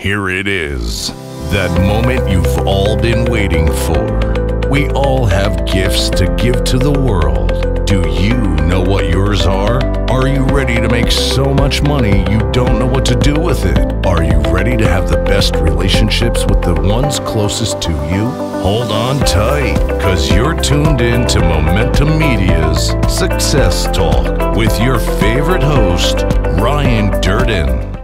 [0.00, 1.08] Here it is,
[1.50, 4.68] that moment you've all been waiting for.
[4.70, 7.84] We all have gifts to give to the world.
[7.86, 9.78] Do you know what yours are?
[10.10, 13.66] Are you ready to make so much money you don't know what to do with
[13.66, 14.06] it?
[14.06, 18.24] Are you ready to have the best relationships with the ones closest to you?
[18.62, 25.62] Hold on tight, because you're tuned in to Momentum Media's Success Talk with your favorite
[25.62, 26.22] host,
[26.58, 27.99] Ryan Durden.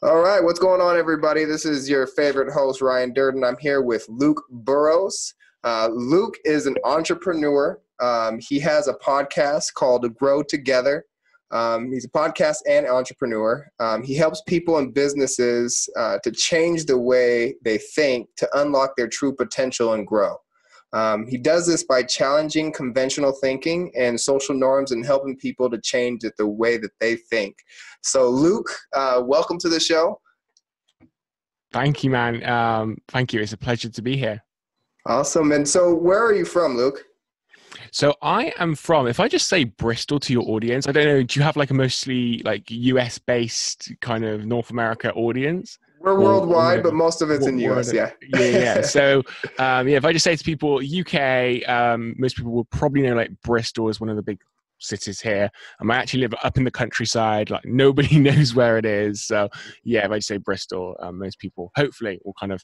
[0.00, 1.44] All right, what's going on, everybody?
[1.44, 3.42] This is your favorite host, Ryan Durden.
[3.42, 5.34] I'm here with Luke Burrows.
[5.64, 7.80] Uh, Luke is an entrepreneur.
[7.98, 11.04] Um, he has a podcast called Grow Together.
[11.50, 13.68] Um, he's a podcast and entrepreneur.
[13.80, 18.92] Um, he helps people and businesses uh, to change the way they think to unlock
[18.96, 20.36] their true potential and grow.
[20.92, 25.80] Um, he does this by challenging conventional thinking and social norms and helping people to
[25.80, 27.56] change it the way that they think.
[28.02, 30.20] So, Luke, uh, welcome to the show.
[31.72, 32.44] Thank you, man.
[32.48, 33.40] Um, thank you.
[33.40, 34.42] It's a pleasure to be here.
[35.04, 35.52] Awesome.
[35.52, 37.04] And so, where are you from, Luke?
[37.92, 39.06] So I am from.
[39.06, 41.22] If I just say Bristol to your audience, I don't know.
[41.22, 45.78] Do you have like a mostly like US based kind of North America audience?
[46.00, 47.92] We're worldwide, but most of it's in the US.
[47.92, 48.10] Yeah.
[48.34, 48.46] Yeah.
[48.46, 48.80] Yeah.
[48.82, 49.22] so
[49.58, 53.14] um, yeah, if I just say to people UK, um, most people will probably know
[53.14, 54.38] like Bristol is one of the big
[54.80, 55.50] cities here.
[55.80, 57.50] Um, I actually live up in the countryside.
[57.50, 59.24] Like nobody knows where it is.
[59.24, 59.48] So
[59.84, 62.62] yeah, if I say Bristol, um, most people hopefully will kind of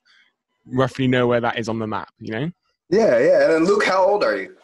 [0.66, 2.10] roughly know where that is on the map.
[2.18, 2.50] You know.
[2.90, 3.18] Yeah.
[3.18, 3.42] Yeah.
[3.44, 4.56] And then Luke, how old are you?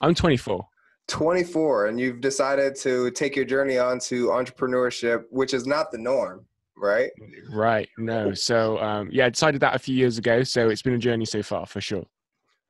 [0.00, 0.66] I'm 24.
[1.08, 5.98] 24, and you've decided to take your journey on to entrepreneurship, which is not the
[5.98, 6.44] norm,
[6.80, 7.10] right?
[7.50, 7.88] Right.
[7.98, 8.32] No.
[8.34, 10.42] So, um, yeah, I decided that a few years ago.
[10.42, 12.04] So it's been a journey so far, for sure.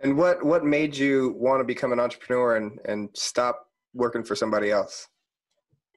[0.01, 4.37] And what what made you want to become an entrepreneur and and stop working for
[4.37, 5.09] somebody else?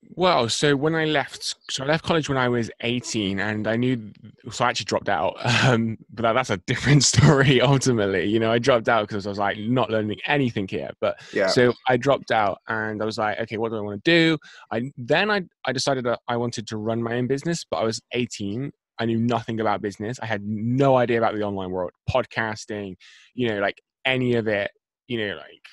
[0.10, 3.76] Well, so when I left, so I left college when I was 18 and I
[3.76, 4.12] knew,
[4.50, 5.38] so I actually dropped out.
[5.62, 8.26] Um, but that, that's a different story ultimately.
[8.26, 10.90] You know, I dropped out because I was like not learning anything here.
[11.00, 11.48] But yeah.
[11.48, 14.38] so I dropped out and I was like, okay, what do I want to do?
[14.72, 17.84] I Then I, I decided that I wanted to run my own business, but I
[17.84, 18.72] was 18.
[18.98, 20.20] I knew nothing about business.
[20.20, 22.96] I had no idea about the online world, podcasting,
[23.36, 24.72] you know, like any of it,
[25.08, 25.64] you know, like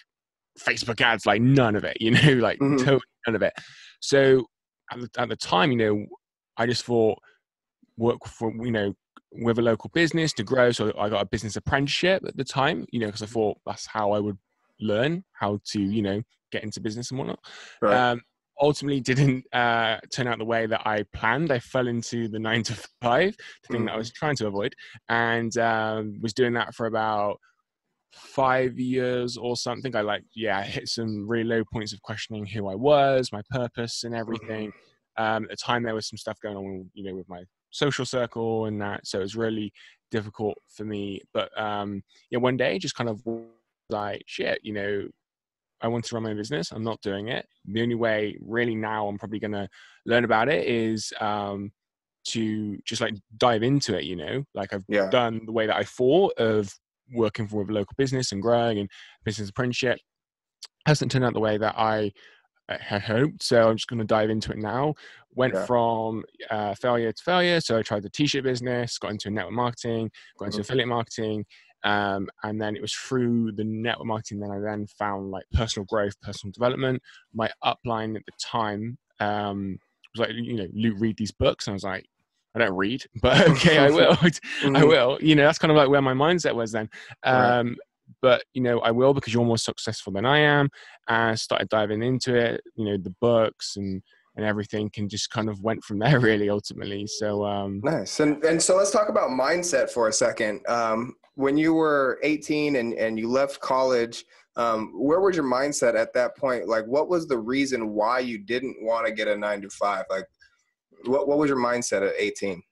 [0.58, 2.78] Facebook ads, like none of it, you know, like mm-hmm.
[2.78, 3.52] totally none of it.
[4.00, 4.46] So
[4.92, 6.06] at the, at the time, you know,
[6.56, 7.18] I just thought
[7.96, 8.94] work for, you know,
[9.32, 10.70] with a local business to grow.
[10.70, 13.86] So I got a business apprenticeship at the time, you know, because I thought that's
[13.86, 14.38] how I would
[14.80, 17.40] learn how to, you know, get into business and whatnot.
[17.82, 17.94] Right.
[17.94, 18.22] Um,
[18.60, 21.52] ultimately didn't uh, turn out the way that I planned.
[21.52, 23.86] I fell into the nine to five, the thing mm.
[23.86, 24.74] that I was trying to avoid,
[25.08, 27.38] and um, was doing that for about
[28.12, 32.46] five years or something, I like, yeah, I hit some really low points of questioning
[32.46, 34.68] who I was, my purpose, and everything.
[34.68, 35.22] Mm-hmm.
[35.22, 38.04] Um, at the time, there was some stuff going on, you know, with my social
[38.04, 39.72] circle and that, so it was really
[40.10, 41.20] difficult for me.
[41.34, 43.20] But um, yeah, one day, just kind of
[43.90, 45.08] like, shit, you know,
[45.80, 46.72] I want to run my business.
[46.72, 47.46] I'm not doing it.
[47.66, 49.68] The only way, really, now I'm probably going to
[50.06, 51.70] learn about it is um,
[52.28, 54.04] to just like dive into it.
[54.04, 55.08] You know, like I've yeah.
[55.10, 56.72] done the way that I thought of
[57.12, 58.90] working for a local business and growing and
[59.24, 59.98] business apprenticeship
[60.86, 62.12] hasn't turned out the way that I
[62.68, 63.42] had hoped.
[63.42, 64.94] So I'm just going to dive into it now.
[65.34, 65.66] Went yeah.
[65.66, 67.60] from uh, failure to failure.
[67.60, 70.62] So I tried the t-shirt business, got into network marketing, got into mm-hmm.
[70.62, 71.44] affiliate marketing,
[71.84, 75.86] um, and then it was through the network marketing that I then found like personal
[75.86, 77.00] growth, personal development.
[77.32, 79.78] My upline at the time um,
[80.14, 82.06] was like, you know, Luke, read these books, and I was like,
[82.54, 84.12] I don't read, but okay, I will.
[84.20, 84.88] I mm-hmm.
[84.88, 85.18] will.
[85.20, 86.88] You know, that's kind of like where my mindset was then.
[87.24, 87.76] Um, right.
[88.22, 90.68] But you know, I will because you're more successful than I am.
[91.08, 92.62] And I started diving into it.
[92.74, 94.02] You know, the books and
[94.36, 96.18] and everything, and just kind of went from there.
[96.18, 97.06] Really, ultimately.
[97.06, 98.20] So um, nice.
[98.20, 100.66] And and so let's talk about mindset for a second.
[100.68, 104.24] Um, when you were 18 and and you left college.
[104.56, 106.66] Um, where was your mindset at that point?
[106.66, 110.04] Like, what was the reason why you didn't want to get a nine to five?
[110.10, 110.24] Like,
[111.04, 112.62] what what was your mindset at 18?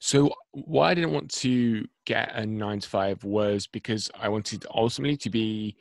[0.00, 4.64] So why I didn't want to get a nine to five was because I wanted
[4.74, 5.76] ultimately to be,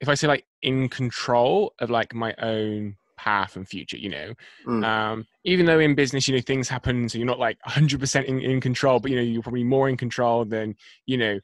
[0.00, 4.34] if I say like in control of like my own path and future, you know,
[4.66, 4.84] mm.
[4.84, 7.08] um, even though in business, you know, things happen.
[7.08, 9.88] So you're not like hundred percent in, in control, but you know, you're probably more
[9.88, 10.74] in control than,
[11.06, 11.38] you know,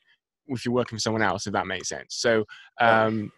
[0.49, 2.17] if you're working for someone else, if that makes sense.
[2.17, 2.45] So,
[2.81, 3.31] um,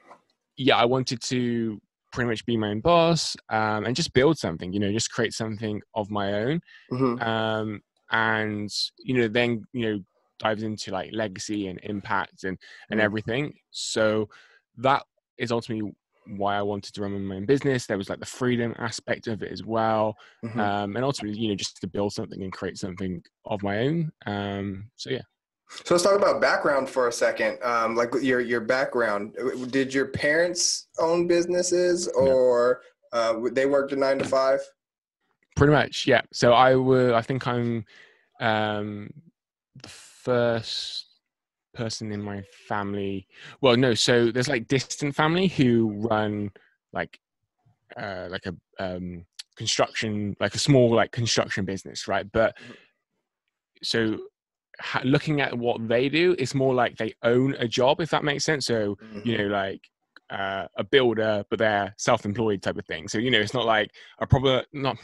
[0.56, 1.78] yeah, I wanted to
[2.12, 5.32] pretty much be my own boss um, and just build something you know just create
[5.32, 6.60] something of my own
[6.92, 7.22] mm-hmm.
[7.22, 7.80] um,
[8.10, 10.00] and you know then you know
[10.38, 12.58] dives into like legacy and impact and
[12.90, 13.02] and mm.
[13.02, 14.28] everything so
[14.76, 15.02] that
[15.38, 15.92] is ultimately
[16.26, 17.86] why I wanted to run my own business.
[17.86, 20.58] There was like the freedom aspect of it as well, Mhm.
[20.58, 24.12] um, and ultimately, you know, just to build something and create something of my own.
[24.26, 25.22] Um, so yeah.
[25.84, 27.62] So let's talk about background for a second.
[27.62, 29.36] Um, like your your background.
[29.70, 32.82] Did your parents own businesses, or
[33.12, 34.60] uh, they worked a nine to five?
[35.56, 36.22] Pretty much, yeah.
[36.32, 37.14] So I will.
[37.14, 37.84] I think I'm
[38.40, 39.10] um,
[39.82, 41.06] the first
[41.74, 43.26] person in my family.
[43.60, 43.94] Well, no.
[43.94, 46.50] So there's like distant family who run
[46.92, 47.18] like
[47.96, 49.24] uh, like a um,
[49.56, 52.30] construction, like a small like construction business, right?
[52.30, 52.56] But
[53.82, 54.18] so ha-
[55.04, 58.44] looking at what they do, it's more like they own a job, if that makes
[58.44, 58.66] sense.
[58.66, 59.80] So you know, like
[60.30, 63.08] uh, a builder, but they're self-employed type of thing.
[63.08, 63.90] So you know, it's not like
[64.20, 64.96] a proper not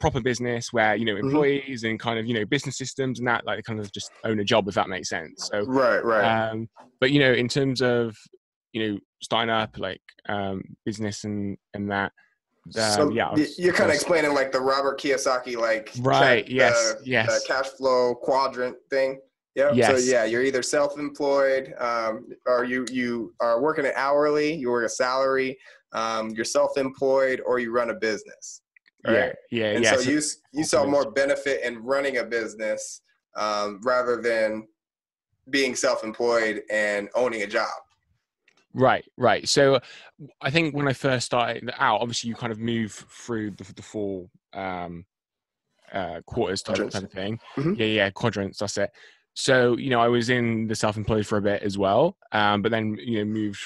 [0.00, 1.24] proper business where you know Mhm.
[1.24, 4.40] employees and kind of you know business systems and that like kind of just own
[4.40, 5.48] a job, if that makes sense.
[5.52, 6.50] So, Right, right.
[6.50, 6.68] um,
[7.00, 8.16] but you know, in terms of
[8.72, 12.12] you know starting up like um, business and and that.
[12.76, 16.52] Um, so yeah, was- you're kind of explaining like the Robert Kiyosaki, like Right, ca-
[16.52, 17.42] yes, the- yes.
[17.42, 19.20] the cash flow quadrant thing.
[19.54, 19.70] Yep.
[19.70, 20.06] So Yes.
[20.06, 24.88] yeah, you're either self-employed, um, or you you are working an hourly, you work a
[24.88, 25.58] salary,
[25.92, 28.62] um, you're self-employed, or you run a business.
[29.04, 29.34] yeah, Right.
[29.50, 29.94] yeah, And yeah.
[29.94, 30.20] so, so- you
[30.52, 33.00] you saw more benefit in running a business
[33.36, 34.66] um, rather than
[35.50, 37.68] being self-employed and owning a job.
[38.74, 39.48] Right, right.
[39.48, 39.80] So
[40.40, 43.82] I think when I first started out, obviously you kind of move through the, the
[43.82, 45.04] four um,
[45.92, 46.96] uh, quarters type, Quadrants.
[47.02, 47.40] of thing.
[47.56, 47.76] Mhm.
[47.78, 48.58] Yeah, yeah, quadrants.
[48.58, 48.90] That's it.
[49.34, 52.70] So you know, I was in the self-employed for a bit as well, um, but
[52.70, 53.60] then you know moved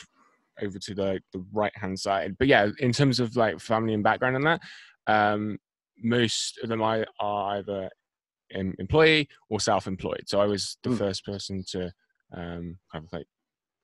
[0.61, 2.37] over to the the right hand side.
[2.39, 4.61] But yeah, in terms of like family and background and that,
[5.07, 5.59] um,
[5.99, 7.91] most of them I are either
[8.53, 10.25] em- employee or self-employed.
[10.27, 10.99] So I was the Mm.
[10.99, 11.91] first person to
[12.35, 13.27] um, kind of like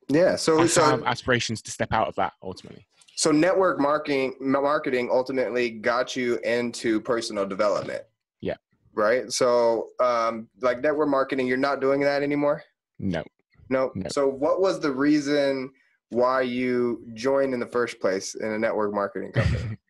[0.09, 0.37] Yeah.
[0.37, 2.87] So have so aspirations to step out of that ultimately.
[3.15, 8.03] so network marketing marketing ultimately got you into personal development.
[8.41, 8.57] Yeah.
[8.95, 9.31] Right.
[9.33, 12.63] So um, like network marketing, you're not doing that anymore.
[12.99, 13.23] No.
[13.69, 13.93] No.
[13.95, 14.09] No.
[14.11, 15.71] So what was the reason
[16.11, 19.77] why you joined in the first place in a network marketing company?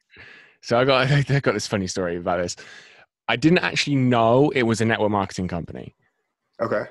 [0.60, 2.56] So I got I got this funny story about this.
[3.28, 5.94] I didn't actually know it was a network marketing company.
[6.60, 6.84] okay.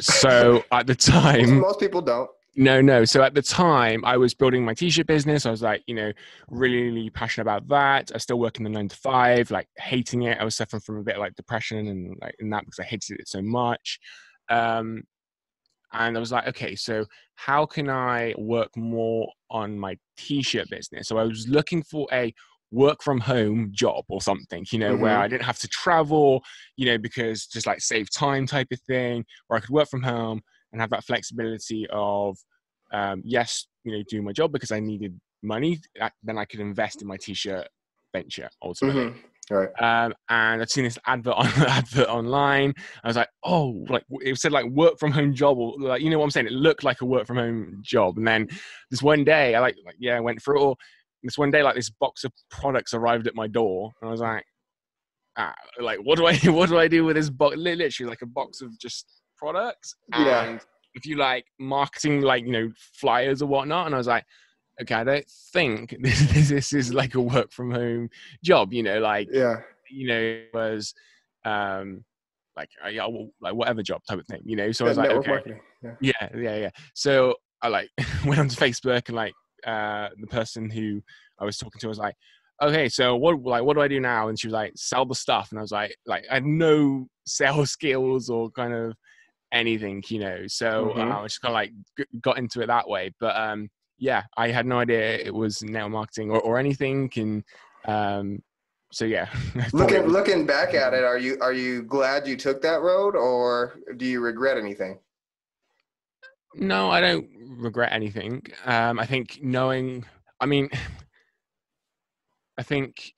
[0.00, 2.30] So at the time, most people don't.
[2.54, 3.04] No, no.
[3.04, 5.46] So at the time, I was building my t-shirt business.
[5.46, 6.12] I was like, you know,
[6.50, 8.10] really, really passionate about that.
[8.14, 10.38] I still working the nine to five, like hating it.
[10.38, 12.84] I was suffering from a bit of, like depression and like in that because I
[12.84, 13.98] hated it so much.
[14.50, 15.04] Um,
[15.92, 17.06] and I was like, okay, so
[17.36, 21.08] how can I work more on my t-shirt business?
[21.08, 22.34] So I was looking for a
[22.70, 25.20] work from home job or something, you know, where Mhm.
[25.20, 26.42] I didn't have to travel,
[26.76, 30.02] you know, because just like save time type of thing, where I could work from
[30.02, 30.42] home
[30.72, 32.36] and have that flexibility of,
[32.92, 35.80] um, yes, you know, doing my job because I needed money.
[36.22, 37.68] Then I could invest in my t-shirt
[38.12, 39.06] venture ultimately.
[39.06, 39.14] Mhm.
[39.50, 39.68] Right.
[39.80, 42.74] Um, and I'd seen this advert on advert online.
[43.02, 46.10] I was like, oh, like it said like work from home job or like you
[46.10, 46.46] know what I'm saying.
[46.46, 48.18] It looked like a work from home job.
[48.18, 48.48] And then
[48.90, 50.78] this one day, I like, like yeah, I went through it all.
[51.22, 54.20] This one day, like this box of products arrived at my door, and I was
[54.20, 54.44] like,
[55.36, 57.56] ah, like what do I what do I do with this box?
[57.56, 59.96] Literally like a box of just products.
[60.12, 60.44] Yeah.
[60.44, 60.60] And
[60.94, 64.24] if you like marketing, like you know flyers or whatnot, and I was like.
[64.80, 68.08] Okay, I don't think this, this is like a work from home
[68.42, 69.56] job, you know, like Yeah.
[69.90, 70.94] you know, it was
[71.44, 72.04] um
[72.56, 74.72] like yeah, well, like whatever job type of thing, you know.
[74.72, 75.42] So I was like, okay.
[75.82, 75.94] Yeah.
[76.00, 76.70] yeah, yeah, yeah.
[76.94, 77.90] So I like
[78.26, 79.34] went onto Facebook and like
[79.66, 81.02] uh the person who
[81.38, 82.14] I was talking to was like,
[82.62, 84.28] okay, so what like what do I do now?
[84.28, 87.08] And she was like, sell the stuff, and I was like, like I had no
[87.26, 88.94] sales skills or kind of
[89.52, 90.46] anything, you know.
[90.46, 91.12] So Mhm.
[91.12, 94.24] uh, I just kind of like g- got into it that way, but um yeah,
[94.36, 97.44] I had no idea it was network marketing or, or anything, and
[97.84, 98.42] um
[98.90, 99.28] so yeah.
[99.54, 102.36] I thought it Looking was- looking back at it, are you are you glad you
[102.36, 104.98] took that road, or do you regret anything?
[106.54, 108.42] No, I don't regret anything.
[108.66, 110.04] Um, I think knowing,
[110.40, 110.68] I mean,
[112.58, 113.14] I think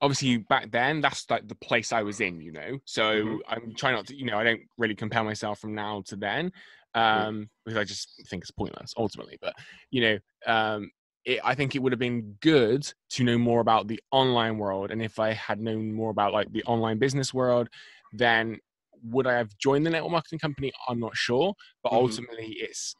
[0.00, 2.78] obviously back then that's like the place I was in, you know.
[2.84, 3.40] So Mhm.
[3.48, 6.52] I'm trying not to, you know, I don't really compare myself from now to then,
[6.94, 9.38] um, because I just think it's pointless ultimately.
[9.40, 9.54] But
[9.90, 10.90] you know, um,
[11.24, 14.90] it, I think it would have been good to know more about the online world,
[14.90, 17.68] and if I had known more about like the online business world,
[18.12, 18.58] then
[19.02, 20.72] would I have joined the network marketing company?
[20.88, 22.00] I'm not sure, but Mhm.
[22.00, 22.94] ultimately it's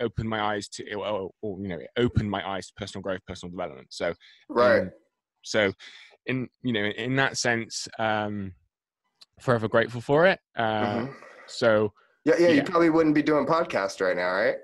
[0.00, 3.20] opened my eyes to, or, or you know, it opened my eyes to personal growth,
[3.26, 3.88] personal development.
[3.90, 4.14] So
[4.48, 4.82] Right.
[4.82, 4.90] um,
[5.42, 5.72] so,
[6.28, 8.52] in you know, in that sense, um,
[9.40, 10.38] forever grateful for it.
[10.56, 11.14] Uh, Mhm.
[11.46, 11.92] So,
[12.24, 12.54] Yeah, yeah, yeah.
[12.54, 14.56] You probably wouldn't be doing podcast right now, right?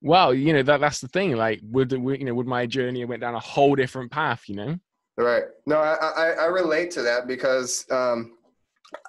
[0.00, 1.34] well, you know that that's the thing.
[1.36, 4.48] Like, would you know, would my journey went down a whole different path?
[4.48, 4.78] You know.
[5.16, 5.44] Right.
[5.66, 8.36] No, I I, I relate to that because um,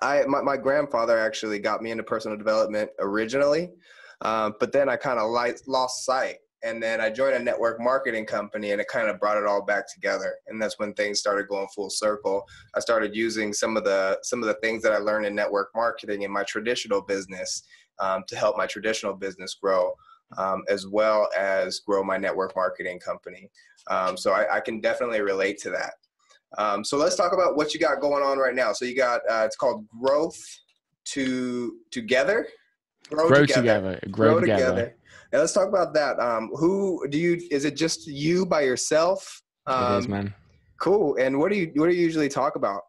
[0.01, 3.71] I my, my grandfather actually got me into personal development originally,
[4.21, 5.29] uh, but then I kind of
[5.67, 9.37] lost sight and then I joined a network marketing company and it kind of brought
[9.37, 10.35] it all back together.
[10.47, 12.45] And that's when things started going full circle.
[12.75, 15.69] I started using some of the some of the things that I learned in network
[15.73, 17.63] marketing in my traditional business
[17.99, 19.93] um, to help my traditional business grow
[20.37, 23.49] um, as well as grow my network marketing company.
[23.89, 25.93] Um, so I, I, can definitely relate to that.
[26.57, 28.71] Um, so let's talk about what you got going on right now.
[28.73, 30.39] So you got uh, it's called growth
[31.05, 32.47] to together?
[33.09, 33.61] Grow, grow together.
[33.61, 33.99] together.
[34.11, 34.65] grow, grow together.
[34.65, 34.95] together
[35.31, 36.19] now let's talk about that.
[36.19, 37.39] Um, who do you?
[37.51, 39.41] Is it just you by yourself?
[39.67, 40.33] Um, it is, um, man.
[40.79, 41.17] Cool.
[41.19, 42.81] And what do you what do you usually talk about?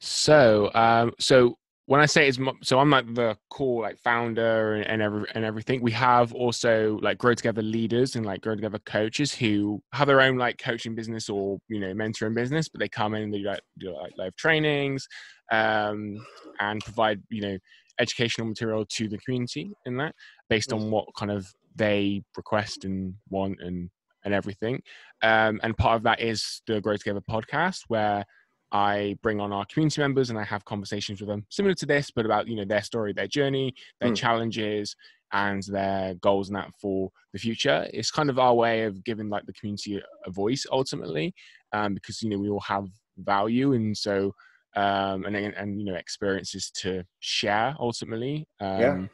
[0.00, 1.56] So, um, so
[1.88, 5.42] when I say it's so I'm like the core like founder and, and every and
[5.42, 5.80] everything.
[5.80, 10.20] We have also like grow together leaders and like grow together coaches who have their
[10.20, 13.38] own like coaching business or you know mentoring business, but they come in and they
[13.38, 15.08] like do like live trainings
[15.50, 16.18] um,
[16.60, 17.58] and provide you know
[17.98, 20.14] educational material to the community in that
[20.48, 23.90] based on what kind of they request and want and
[24.24, 24.82] and everything.
[25.22, 28.24] Um, and part of that is the Grow Together podcast, where
[28.72, 32.10] I bring on our community members and I have conversations with them similar to this,
[32.10, 34.16] but about you know their story, their journey, their mm.
[34.16, 34.94] challenges,
[35.32, 37.88] and their goals and that for the future.
[37.92, 41.34] It's kind of our way of giving like the community a voice ultimately,
[41.72, 42.86] um, because you know we all have
[43.18, 44.34] value, and so
[44.76, 48.46] um, and and you know experiences to share ultimately.
[48.60, 49.06] Um, yeah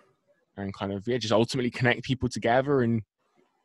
[0.57, 3.03] and kind of yeah, just ultimately connect people together and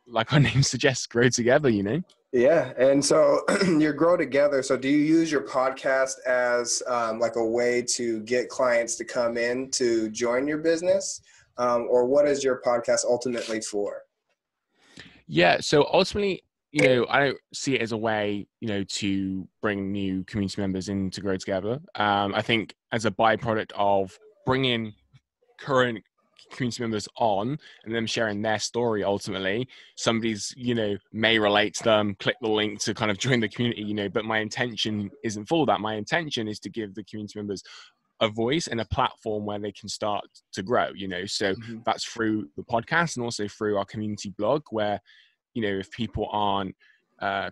[0.08, 1.70] like our name suggests, grow together.
[1.70, 2.02] You know.
[2.32, 4.62] Yeah, and so you grow together.
[4.62, 9.06] So do you use your podcast as um, like a way to get clients to
[9.06, 11.22] come in to join your business,
[11.58, 14.04] um, or what is your podcast ultimately for?
[15.28, 19.48] Yeah, so ultimately, you know, I don't see it as a way, you know, to
[19.62, 21.80] bring new community members in to grow together.
[21.96, 24.94] Um, I think as a byproduct of bringing
[25.60, 26.04] current
[26.52, 31.84] community members on and them sharing their story ultimately somebody's you know may relate to
[31.84, 35.12] them click the link to kind of join the community you know but my intention
[35.24, 37.62] isn't for that my intention is to give the community members
[38.22, 41.78] a voice and a platform where they can start to grow you know so mm-hmm.
[41.86, 45.00] that's through the podcast and also through our community blog where
[45.54, 46.76] you know if people aren't
[47.22, 47.50] uh,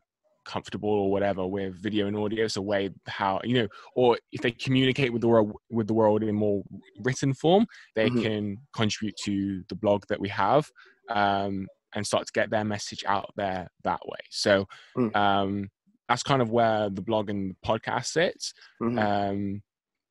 [0.48, 4.51] comfortable or whatever with video and audio so way how you know or if they
[4.51, 6.63] communicate with the world with the world in more
[7.04, 8.22] written form they mm-hmm.
[8.22, 10.66] can contribute to the blog that we have
[11.10, 14.66] um, and start to get their message out there that way so
[14.98, 15.13] mm.
[15.16, 15.70] um,
[16.08, 18.98] that's kind of where the blog and the podcast sits mm-hmm.
[18.98, 19.62] um,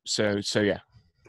[0.06, 0.78] so so yeah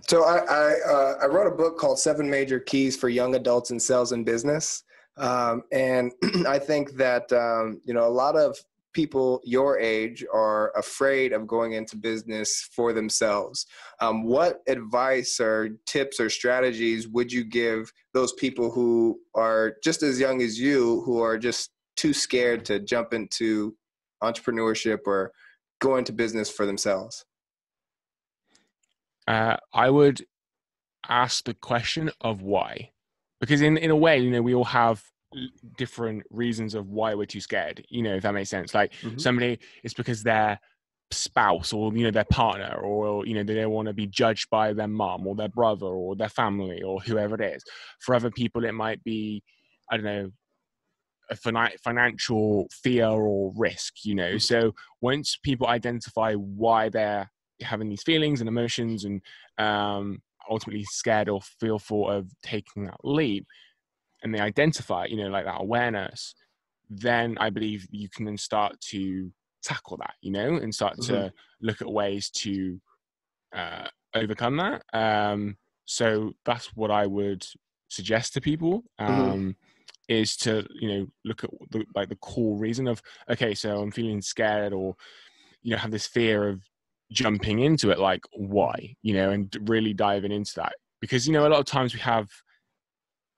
[0.01, 3.71] so i I, uh, I wrote a book called seven major keys for young adults
[3.71, 4.83] in sales and business
[5.17, 6.11] um, and
[6.47, 8.57] I think that um, you know a lot of
[8.93, 13.67] people your age are afraid of going into business for themselves.
[14.01, 20.01] Um, what advice or tips or strategies would you give those people who are just
[20.01, 23.75] as young as you, who are just too scared to jump into
[24.23, 25.31] entrepreneurship or
[25.79, 27.23] go into business for themselves?
[29.27, 30.25] Uh, I would
[31.07, 32.91] ask the question of why,
[33.39, 35.03] because in in a way, you know, we all have
[35.77, 39.17] different reasons of why we're too scared you know if that makes sense like mm-hmm.
[39.17, 40.57] somebody it's because their
[41.11, 44.49] spouse or you know their partner or you know they don't want to be judged
[44.49, 47.63] by their mom or their brother or their family or whoever it is
[47.99, 49.41] for other people it might be
[49.91, 50.31] i don't know
[51.29, 51.35] a
[51.83, 54.37] financial fear or risk you know mm-hmm.
[54.37, 57.29] so once people identify why they're
[57.61, 59.21] having these feelings and emotions and
[59.57, 63.45] um ultimately scared or fearful of taking that leap
[64.23, 66.33] and they identify, you know, like that awareness,
[66.89, 69.31] then I believe you can then start to
[69.63, 71.13] tackle that, you know, and start mm-hmm.
[71.13, 72.79] to look at ways to
[73.55, 74.83] uh, overcome that.
[74.93, 77.45] Um, so that's what I would
[77.89, 78.83] suggest to people.
[78.99, 79.13] Mm-hmm.
[79.13, 79.49] Um, mm-hmm.
[80.09, 83.91] Is to you know look at the, like the core reason of okay, so I'm
[83.91, 84.95] feeling scared or
[85.63, 86.61] you know have this fear of
[87.11, 91.47] jumping into it like why you know and really diving into that because you know
[91.47, 92.27] a lot of times we have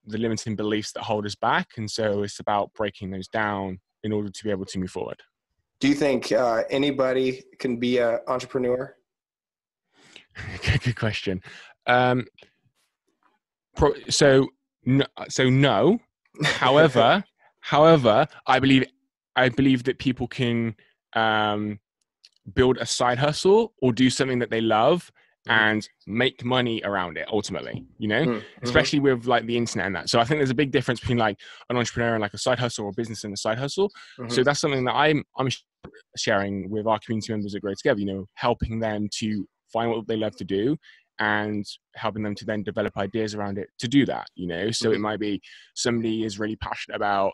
[0.09, 1.69] the limiting beliefs that hold us back.
[1.77, 5.21] And so it's about breaking those down in order to be able to move forward.
[5.79, 8.95] Do you think uh, anybody can be an entrepreneur?
[10.63, 11.41] Good question.
[11.87, 12.25] Um,
[13.75, 14.49] pro- so,
[14.85, 15.99] no, so no.
[16.43, 17.23] However,
[17.59, 18.85] however, I believe
[19.35, 20.75] I believe that people can
[21.13, 21.79] um,
[22.55, 25.11] build a side hustle or do something that they love
[25.47, 28.65] and make money around it ultimately you know Mm-hmm.
[28.67, 31.17] especially with like the internet and that so i think there's a big difference between
[31.17, 31.37] like
[31.69, 33.89] an entrepreneur and like a side hustle or a business and a side hustle
[34.19, 34.31] Mhm.
[34.31, 35.47] so that's something that i'm i'm
[36.17, 40.07] sharing with our community members at grow together you know helping them to find what
[40.07, 40.75] they love to do
[41.19, 41.65] and
[41.95, 44.97] helping them to then develop ideas around it to do that you know so it
[44.97, 45.01] Mhm.
[45.01, 45.41] might be
[45.73, 47.31] somebody is really passionate about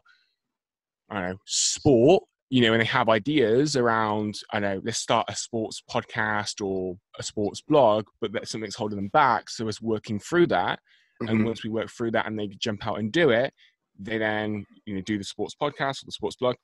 [1.09, 5.25] i don't know sport you know and they have ideas around i know let's start
[5.29, 9.81] a sports podcast or a sports blog but that something's holding them back so it's
[9.81, 10.79] working through that
[11.21, 11.45] and Mhm.
[11.45, 13.53] once we work through that and they jump out and do it
[13.97, 16.55] they then you know do the sports podcast or the sports blog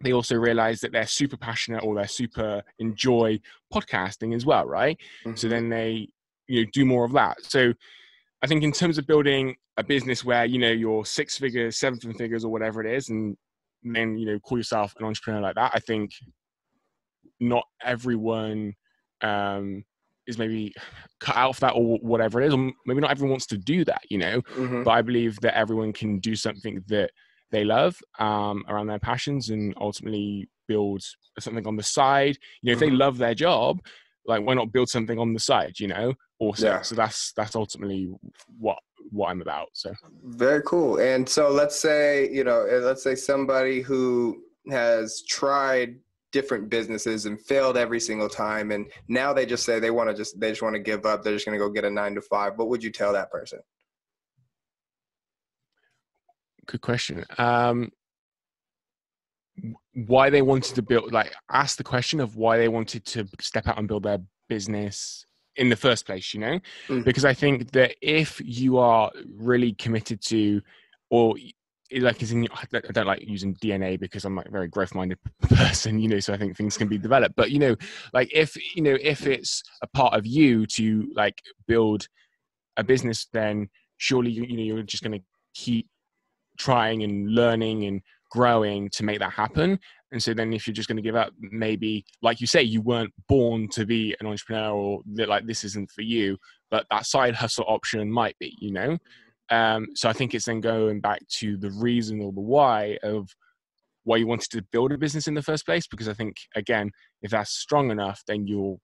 [0.00, 3.38] they also realize that they're super passionate or they're super enjoy
[3.72, 4.98] podcasting as well right
[5.34, 5.50] so Mhm.
[5.50, 6.08] then they
[6.48, 7.72] you know do more of that so
[8.42, 11.98] i think in terms of building a business where you know you're six figures seven
[12.14, 13.36] figures or whatever it is and
[13.82, 16.10] then you know call yourself an entrepreneur like that i think
[17.40, 18.74] not everyone
[19.22, 19.84] um
[20.26, 20.74] is maybe
[21.20, 23.84] cut out for that or whatever it is or maybe not everyone wants to do
[23.84, 24.84] that you know Mhm.
[24.84, 27.10] but i believe that everyone can do something that
[27.50, 31.02] they love um, around their passions and ultimately build
[31.38, 32.98] something on the side you know if they Mhm.
[32.98, 33.80] love their job
[34.26, 36.82] like why not build something on the side you know also Yeah.
[36.82, 38.12] so that's that's ultimately
[38.58, 38.78] what
[39.10, 39.92] what i'm about so
[40.24, 40.98] Very cool.
[40.98, 45.96] And so let's say, you know, uh, let's say somebody who has tried
[46.30, 50.14] different businesses and failed every single time and now they just say they want to
[50.14, 51.22] just they just want to give up.
[51.22, 52.58] They're just going to go get a 9 to 5.
[52.58, 53.60] What would you tell that person?
[56.68, 57.90] good question um
[60.06, 63.66] why they wanted to build like ask the question of why they wanted to step
[63.66, 65.26] out and build their business
[65.58, 67.04] in the first place you know Mhm.
[67.04, 70.60] because i think that if you are really committed to
[71.10, 71.36] or
[72.00, 74.94] like is in your- I don't like using dna because i'm like a very growth
[74.94, 77.74] minded person you know so i think things can be developed but you know
[78.12, 82.06] like if you know if it's a part of you to like build
[82.76, 85.24] a business then surely you, you know you're just going to
[85.54, 85.86] keep
[86.58, 89.78] trying and learning and growing to make that happen.
[90.10, 92.80] And so then if you're just going to give up, maybe like you say, you
[92.80, 96.38] weren't born to be an entrepreneur or that like this isn't for you,
[96.70, 98.98] but that side hustle option might be, you know?
[99.50, 103.28] Um, so I think it's then going back to the reason or the why of
[104.04, 105.86] why you wanted to build a business in the first place.
[105.86, 106.90] Because I think again,
[107.22, 108.80] if that's strong enough, then you'll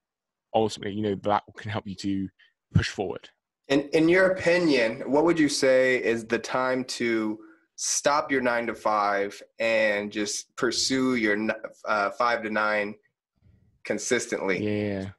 [0.55, 2.29] ultimately, you know, that can help you to
[2.75, 3.29] push forward.
[3.69, 7.39] In in your opinion, what would you say is the time to
[7.77, 11.37] stop your 9 to 5 and just pursue your
[11.87, 12.95] uh, 5 to 9
[13.85, 14.63] consistently?
[14.63, 15.11] Yeah.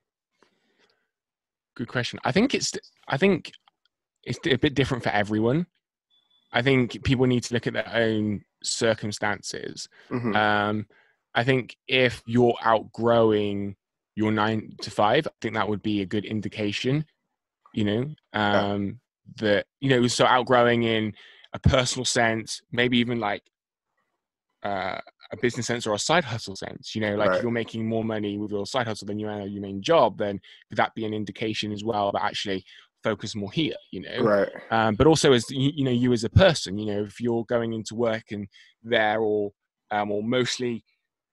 [1.76, 2.20] Good question.
[2.24, 2.72] I think it's
[3.08, 3.52] I think
[4.24, 5.68] it's a bit different for everyone.
[6.54, 9.90] I think people need to look at their own circumstances.
[10.10, 10.36] Mhm.
[10.36, 10.88] Um,
[11.34, 13.76] I think if you're outgrowing
[14.16, 17.06] your nine to five, I think that would be a good indication.
[17.74, 19.02] You know, um,
[19.38, 21.14] that you know, so outgrowing in
[21.56, 23.42] a personal sense, maybe even like
[24.64, 25.00] uh,
[25.32, 26.94] a business sense or a side hustle sense.
[26.94, 27.38] You know, like Right.
[27.38, 30.18] if you're making more money with your side hustle than you are your main job,
[30.18, 30.40] then
[30.70, 32.66] could that be an indication as well that actually
[33.04, 33.76] focus more here?
[33.92, 34.50] You know, Right.
[34.72, 37.46] um, but also as you, you know you as a person you know if you're
[37.46, 38.48] going into work and
[38.84, 39.54] they're all
[39.92, 40.84] um, or mostly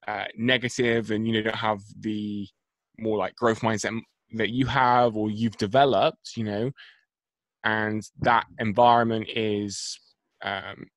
[0.07, 2.47] uh, negative and you know don't have the
[2.99, 3.99] more like growth mindset
[4.33, 6.71] that you have or you've developed you know
[7.63, 9.99] and that environment is
[10.43, 10.87] um,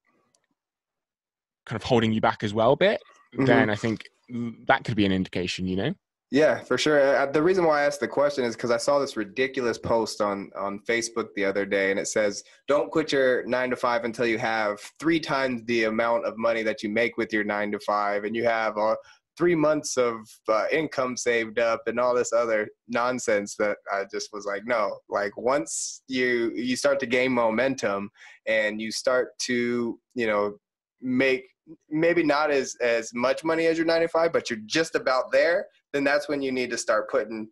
[1.65, 3.01] kind of holding you back as well a bit
[3.39, 4.05] then i think
[4.67, 5.95] that could be an indication you know
[6.33, 7.17] Yeah, for sure.
[7.17, 10.21] Uh, The reason why I asked the question is because I saw this ridiculous post
[10.21, 14.05] on on Facebook the other day, and it says, "Don't quit your nine to five
[14.05, 17.71] until you have three times the amount of money that you make with your nine
[17.73, 18.97] to five, and you have uh,
[19.37, 20.17] three months of
[20.49, 24.99] uh, income saved up, and all this other nonsense." That I just was like, no.
[25.09, 28.11] Like once you you start to gain momentum,
[28.47, 30.57] and you start to you know
[31.01, 31.45] make
[31.91, 35.67] maybe not as as much money as your nine to but you're just about there
[35.93, 37.49] then that's when you need to start putting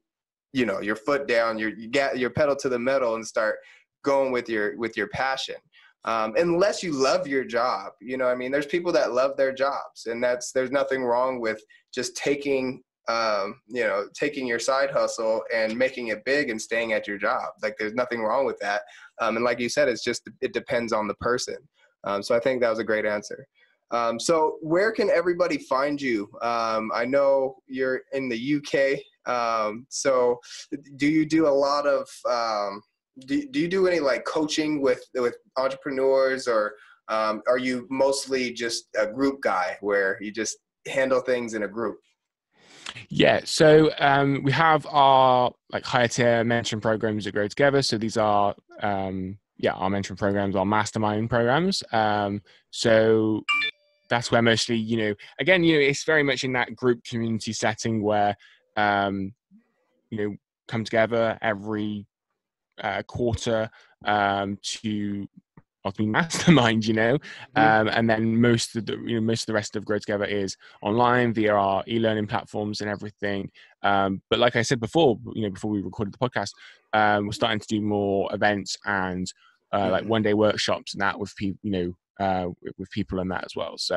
[0.53, 3.57] you know your foot down your you get your pedal to the metal and start
[4.05, 5.57] going with your with your passion
[6.05, 9.53] um, unless you love your job you know i mean there's people that love their
[9.53, 11.62] jobs and that's there's nothing wrong with
[11.93, 16.95] just taking um, you know taking your side hustle and making it big and staying
[16.95, 18.83] at your job like there's nothing wrong with that
[19.21, 21.57] um, and like you said it's just it depends on the person
[22.05, 23.47] um, so i think that was a great answer
[23.90, 26.29] um, so where can everybody find you?
[26.43, 28.99] Um, I know you're in the UK.
[29.88, 30.40] So
[30.97, 32.09] do you do a lot of,
[33.20, 36.74] do, do you do any like coaching with, with entrepreneurs or
[37.09, 41.68] um, are you mostly just a group guy where you just handle things in a
[41.68, 41.98] group?
[43.09, 47.83] Yeah, so um, we have our like higher tier mentoring programs that grow together.
[47.83, 51.83] So these are um, yeah our mentoring programs, our mastermind programs.
[51.92, 53.42] Um, so
[54.11, 57.53] that's where mostly you know again you know it's very much in that group community
[57.53, 58.37] setting where
[58.77, 59.33] um,
[60.11, 60.37] you know
[60.68, 62.07] come together every
[62.83, 63.71] uh, quarter
[64.05, 65.29] um, to
[65.85, 67.19] ultimately mastermind, you know,
[67.57, 70.25] um, and then most of the you know most of the rest of Grow Together
[70.25, 73.51] is online via our e-learning platforms and everything.
[73.83, 76.51] Um, but like I said before, you know, before we recorded the podcast,
[76.93, 79.31] um, we're starting to do more events and
[79.73, 81.97] uh, like one day workshops and that with people, you know.
[82.20, 82.46] Uh,
[82.79, 83.77] with people and that as well.
[83.77, 83.96] So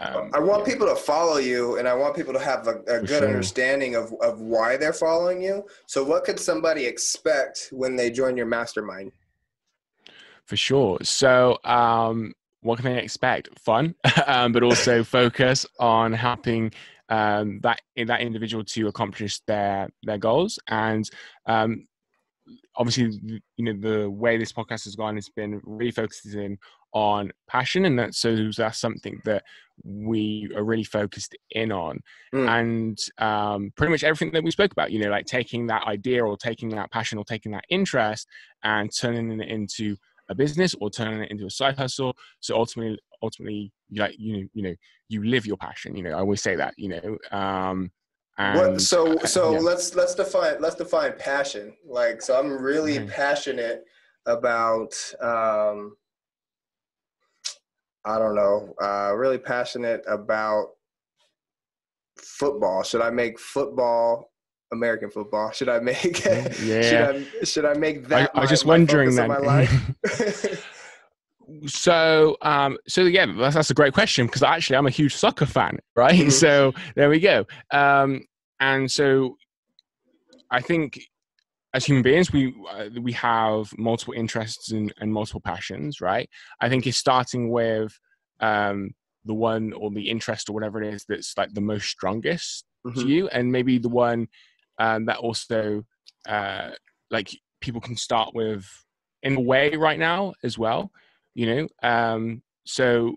[0.00, 0.72] um, I want yeah.
[0.72, 3.28] people to follow you, and I want people to have a, a good sure.
[3.28, 5.66] understanding of of why they're following you.
[5.86, 9.12] So, what could somebody expect when they join your mastermind?
[10.46, 10.98] for sure.
[11.02, 13.58] So, um, what can they expect?
[13.58, 13.94] Fun,
[14.26, 16.72] um, but also focus on helping
[17.08, 20.58] um, that that individual to accomplish their their goals.
[20.68, 21.08] And
[21.46, 21.86] um,
[22.76, 26.58] obviously, you know, the way this podcast has gone has been really focusing
[26.92, 29.42] on passion, and that so that's something that
[29.84, 32.00] we are really focused in on.
[32.34, 32.48] Mm.
[32.60, 36.24] And um, pretty much everything that we spoke about, you know, like taking that idea
[36.24, 38.28] or taking that passion or taking that interest
[38.62, 39.96] and turning it into
[40.28, 42.16] a business or turning it into a side hustle.
[42.40, 44.74] So ultimately, ultimately, you like you know, you know,
[45.08, 45.96] you live your passion.
[45.96, 46.74] You know, I always say that.
[46.76, 47.90] You know, um,
[48.38, 49.58] and, what, so so yeah.
[49.58, 51.74] let's let's define let's define passion.
[51.86, 53.08] Like, so I'm really mm-hmm.
[53.08, 53.84] passionate
[54.26, 54.94] about.
[55.20, 55.96] Um,
[58.04, 58.74] I don't know.
[58.82, 60.70] Uh, really passionate about
[62.18, 62.82] football.
[62.82, 64.30] Should I make football
[64.72, 65.50] American football?
[65.52, 66.24] Should I make?
[66.24, 66.50] Yeah.
[66.82, 68.30] should I should I make that?
[68.34, 70.62] I, I was just wondering that.
[71.66, 75.44] so um so yeah that's, that's a great question because actually i'm a huge soccer
[75.44, 76.30] fan right mm-hmm.
[76.30, 78.22] so there we go um
[78.60, 79.36] and so
[80.50, 81.00] i think
[81.74, 86.28] as human beings we uh, we have multiple interests and, and multiple passions right
[86.60, 87.98] i think it's starting with
[88.40, 88.90] um
[89.24, 93.00] the one or the interest or whatever it is that's like the most strongest mm-hmm.
[93.00, 94.26] to you and maybe the one
[94.78, 95.84] um, that also
[96.28, 96.70] uh,
[97.10, 97.30] like
[97.60, 98.66] people can start with
[99.22, 100.90] in a way right now as well
[101.34, 103.14] you know um, so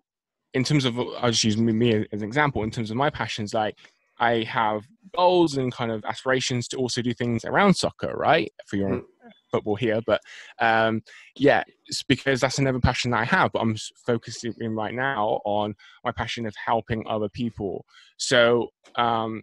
[0.54, 3.54] in terms of i'll just use me as an example in terms of my passions
[3.54, 3.78] like
[4.20, 4.84] i have
[5.16, 9.04] goals and kind of aspirations to also do things around soccer right for your mm.
[9.52, 10.22] football here but
[10.60, 11.02] um,
[11.38, 13.76] yeah it's because that's another passion that i have but i'm
[14.06, 15.74] focusing in right now on
[16.04, 17.86] my passion of helping other people
[18.18, 19.42] so um,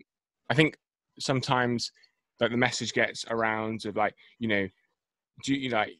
[0.51, 0.77] i think
[1.19, 1.91] sometimes
[2.41, 4.67] that the message gets around of like you know
[5.45, 5.93] do you like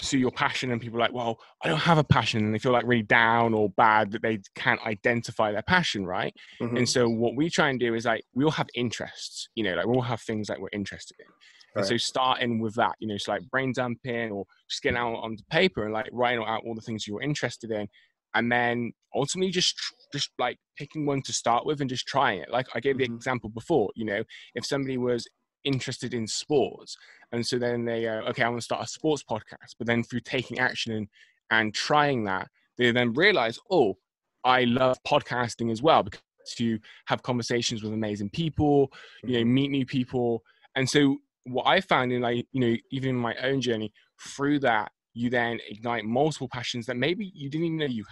[0.00, 2.58] pursue your passion and people are like well i don't have a passion and they
[2.58, 6.78] feel like really down or bad that they can't identify their passion right mm-hmm.
[6.78, 9.74] and so what we try and do is like we all have interests you know
[9.74, 11.82] like we all have things that we're interested in right.
[11.82, 15.16] and so starting with that you know so like brain dumping or just getting out
[15.16, 17.86] on the paper and like writing out all the things you're interested in
[18.34, 19.78] and then ultimately just
[20.14, 23.04] just like picking one to start with and just trying it like i gave the
[23.04, 23.16] mm-hmm.
[23.16, 24.22] example before you know
[24.54, 25.26] if somebody was
[25.64, 26.96] interested in sports.
[27.32, 29.74] And so then they go okay i want to start a sports podcast.
[29.78, 31.08] But then through taking action and,
[31.50, 33.96] and trying that they then realize oh
[34.44, 36.20] i love podcasting as well because
[36.56, 38.90] to have conversations with amazing people
[39.22, 39.54] you know mm-hmm.
[39.54, 40.42] meet new people.
[40.74, 44.58] And so what i found in like you know even in my own journey through
[44.58, 48.04] that you then ignite multiple passions that maybe you didn't even know you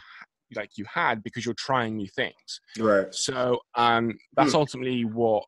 [0.54, 2.60] like you had because you're trying new things.
[2.78, 3.12] Right.
[3.14, 4.58] So um that's hmm.
[4.58, 5.44] ultimately what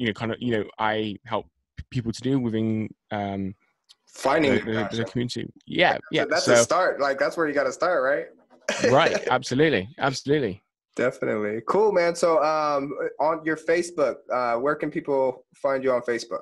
[0.00, 1.46] you know kind of you know I help
[1.90, 3.54] people to do within um,
[4.06, 5.46] finding the, the, the, community.
[5.66, 6.24] Yeah, yeah.
[6.28, 7.00] That's so, a start.
[7.00, 8.90] Like that's where you got to start, right?
[8.90, 9.28] right.
[9.30, 9.88] Absolutely.
[9.98, 10.62] Absolutely.
[10.96, 11.60] Definitely.
[11.68, 12.14] Cool, man.
[12.14, 16.40] So, um, on your Facebook, uh, where can people find you on Facebook?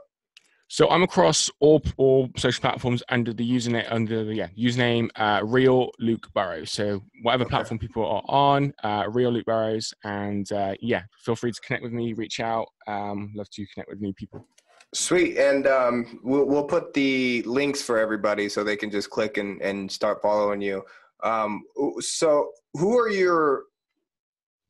[0.70, 5.40] So I'm across all all social platforms under the username under the yeah username uh,
[5.42, 6.70] real Luke Burrows.
[6.70, 7.50] So whatever okay.
[7.50, 11.82] platform people are on, uh, real Luke Burrows, and uh, yeah, feel free to connect
[11.82, 12.68] with me, reach out.
[12.86, 14.46] Um, love to connect with new people.
[14.92, 19.38] Sweet, and um, we'll we'll put the links for everybody so they can just click
[19.38, 20.84] and and start following you.
[21.22, 21.64] Um,
[22.00, 23.64] so who are your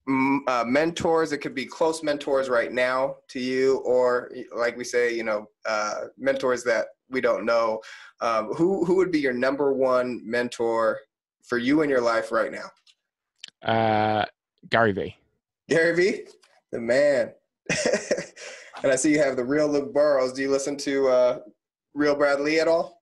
[0.08, 5.14] uh, mentors it could be close mentors right now to you or like we say
[5.14, 7.80] you know uh, mentors that we don't know
[8.22, 10.98] um, who who would be your number one mentor
[11.46, 12.70] for you in your life right now
[13.70, 14.24] uh,
[14.70, 15.14] gary vee
[15.68, 16.26] gary vee
[16.72, 17.30] the man
[18.82, 21.38] and i see you have the real luke burrows do you listen to uh,
[21.94, 22.96] real brad lea at all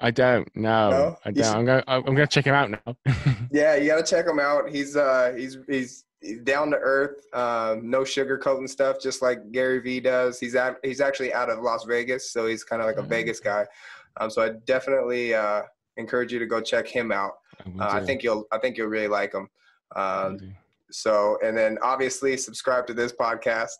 [0.00, 0.48] I don't.
[0.54, 1.16] No, no?
[1.24, 1.56] I don't.
[1.56, 1.82] I'm gonna.
[1.88, 2.96] I'm gonna check him out now.
[3.50, 4.68] yeah, you gotta check him out.
[4.68, 6.04] He's uh, he's he's
[6.44, 10.40] down to earth, um, no sugarcoating stuff, just like Gary Vee does.
[10.40, 13.10] He's at, he's actually out of Las Vegas, so he's kind of like a mm-hmm.
[13.10, 13.66] Vegas guy.
[14.20, 15.62] Um, so I definitely uh,
[15.96, 17.32] encourage you to go check him out.
[17.78, 19.48] I, uh, I think you'll I think you'll really like him.
[19.96, 20.54] Um,
[20.90, 23.72] so, and then obviously subscribe to this podcast.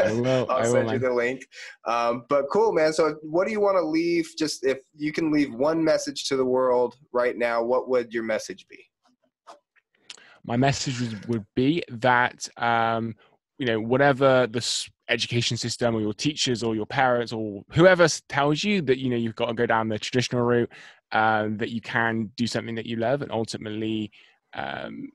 [0.00, 0.46] I will.
[0.50, 1.46] I'll I send will, you the link.
[1.86, 2.92] Um, but cool, man.
[2.92, 4.30] So, what do you want to leave?
[4.38, 8.22] Just if you can leave one message to the world right now, what would your
[8.22, 8.78] message be?
[10.48, 13.14] My message would be that um,
[13.58, 18.64] you know whatever the education system or your teachers or your parents or whoever tells
[18.64, 20.72] you that you know you've got to go down the traditional route,
[21.12, 24.10] um, that you can do something that you love and ultimately
[24.54, 25.10] um,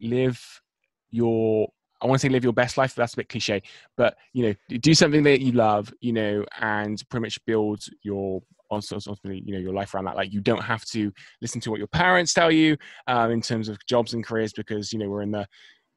[0.00, 0.62] live
[1.10, 1.66] your
[2.00, 2.94] I want to say live your best life.
[2.94, 3.60] That's a bit cliche,
[3.96, 8.40] but you know, do something that you love, you know, and pretty much build your
[8.70, 10.16] also ultimately, you know, your life around that.
[10.16, 12.76] Like you don't have to listen to what your parents tell you
[13.06, 15.46] um, in terms of jobs and careers because you know we're in the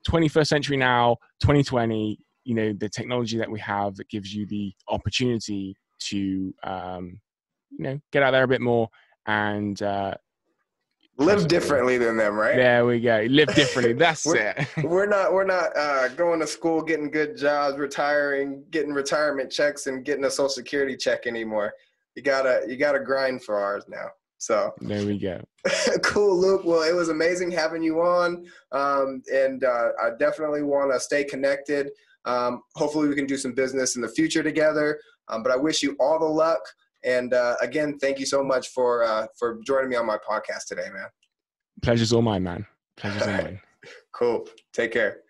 [0.07, 2.17] 21st century now, 2020.
[2.45, 7.19] You know, the technology that we have that gives you the opportunity to, um,
[7.71, 8.89] you know, get out there a bit more
[9.27, 10.15] and uh,
[11.19, 12.55] live differently than them, right?
[12.55, 13.25] There we go.
[13.29, 13.93] Live differently.
[13.97, 14.67] That's we're, it.
[14.83, 19.87] we're not we're not uh, going to school, getting good jobs, retiring, getting retirement checks,
[19.87, 21.73] and getting a social security check anymore.
[22.15, 24.07] You gotta you gotta grind for ours now.
[24.37, 25.41] So there we go.
[26.03, 26.63] cool, Luke.
[26.63, 31.23] Well, it was amazing having you on, um, and uh, I definitely want to stay
[31.25, 31.89] connected.
[32.25, 34.99] Um, hopefully, we can do some business in the future together.
[35.29, 36.61] Um, but I wish you all the luck.
[37.03, 40.65] And uh, again, thank you so much for uh, for joining me on my podcast
[40.67, 41.07] today, man.
[41.81, 42.65] Pleasure's all mine, man.
[42.97, 43.61] Pleasure's all mine.
[44.11, 44.47] cool.
[44.73, 45.21] Take care.